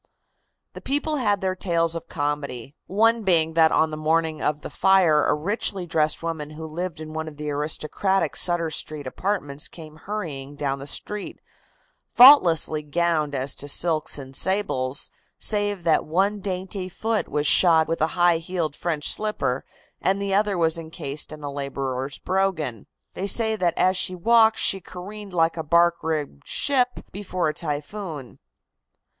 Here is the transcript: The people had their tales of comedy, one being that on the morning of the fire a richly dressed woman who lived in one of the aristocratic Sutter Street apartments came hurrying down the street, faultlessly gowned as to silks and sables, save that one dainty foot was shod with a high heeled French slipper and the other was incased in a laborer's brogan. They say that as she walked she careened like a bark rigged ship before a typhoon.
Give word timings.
The 0.73 0.81
people 0.81 1.17
had 1.17 1.41
their 1.41 1.53
tales 1.55 1.95
of 1.95 2.09
comedy, 2.09 2.75
one 2.87 3.21
being 3.21 3.53
that 3.53 3.71
on 3.71 3.91
the 3.91 3.95
morning 3.97 4.41
of 4.41 4.61
the 4.61 4.71
fire 4.71 5.27
a 5.27 5.35
richly 5.35 5.85
dressed 5.85 6.23
woman 6.23 6.49
who 6.49 6.65
lived 6.65 6.99
in 6.99 7.13
one 7.13 7.27
of 7.27 7.37
the 7.37 7.51
aristocratic 7.51 8.35
Sutter 8.35 8.71
Street 8.71 9.05
apartments 9.05 9.67
came 9.67 9.97
hurrying 9.97 10.55
down 10.55 10.79
the 10.79 10.87
street, 10.87 11.39
faultlessly 12.07 12.81
gowned 12.81 13.35
as 13.35 13.53
to 13.53 13.67
silks 13.67 14.17
and 14.17 14.35
sables, 14.35 15.11
save 15.37 15.83
that 15.83 16.03
one 16.03 16.39
dainty 16.39 16.89
foot 16.89 17.29
was 17.29 17.45
shod 17.45 17.87
with 17.87 18.01
a 18.01 18.07
high 18.17 18.37
heeled 18.39 18.75
French 18.75 19.07
slipper 19.07 19.63
and 20.01 20.19
the 20.19 20.33
other 20.33 20.57
was 20.57 20.79
incased 20.79 21.31
in 21.31 21.43
a 21.43 21.51
laborer's 21.51 22.17
brogan. 22.17 22.87
They 23.13 23.27
say 23.27 23.55
that 23.55 23.77
as 23.77 23.95
she 23.97 24.15
walked 24.15 24.57
she 24.57 24.81
careened 24.81 25.33
like 25.33 25.57
a 25.57 25.63
bark 25.63 25.97
rigged 26.01 26.47
ship 26.47 27.01
before 27.11 27.49
a 27.49 27.53
typhoon. 27.53 28.39